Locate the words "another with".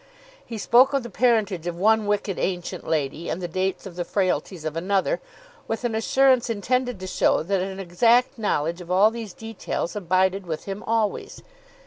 4.75-5.83